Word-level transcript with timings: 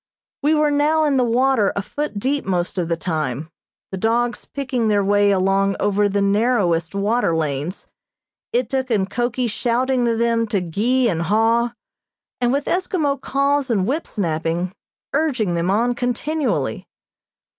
We 0.41 0.55
were 0.55 0.71
now 0.71 1.03
in 1.03 1.17
the 1.17 1.23
water 1.23 1.71
a 1.75 1.83
foot 1.83 2.17
deep 2.17 2.43
most 2.43 2.79
of 2.79 2.87
the 2.87 2.97
time, 2.97 3.51
the 3.91 3.99
dogs 3.99 4.45
picking 4.45 4.87
their 4.87 5.03
way 5.03 5.29
along 5.29 5.75
over 5.79 6.09
the 6.09 6.23
narrowest 6.23 6.95
water 6.95 7.35
lanes, 7.35 7.85
Ituk 8.51 8.89
and 8.89 9.07
Koki 9.07 9.45
shouting 9.45 10.03
to 10.05 10.15
them 10.17 10.47
to 10.47 10.59
gee 10.59 11.07
and 11.07 11.21
haw, 11.21 11.73
and 12.39 12.51
with 12.51 12.65
Eskimo 12.65 13.21
calls 13.21 13.69
and 13.69 13.85
whip 13.85 14.07
snapping, 14.07 14.73
urging 15.13 15.53
them 15.53 15.69
on 15.69 15.93
continually. 15.93 16.87